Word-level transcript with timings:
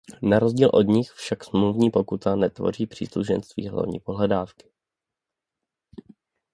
Na 0.21 0.39
rozdíl 0.39 0.69
od 0.73 0.81
nich 0.87 1.11
však 1.11 1.43
smluvní 1.43 1.91
pokuta 1.91 2.35
netvoří 2.35 2.87
příslušenství 2.87 3.67
hlavní 3.67 3.99
pohledávky. 3.99 4.71